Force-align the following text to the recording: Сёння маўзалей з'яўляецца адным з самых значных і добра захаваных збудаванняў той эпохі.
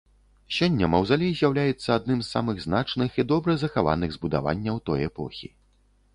Сёння 0.57 0.87
маўзалей 0.93 1.31
з'яўляецца 1.39 1.89
адным 1.97 2.19
з 2.23 2.31
самых 2.37 2.57
значных 2.65 3.21
і 3.25 3.27
добра 3.33 3.57
захаваных 3.67 4.09
збудаванняў 4.19 4.83
той 4.91 4.99
эпохі. 5.13 5.55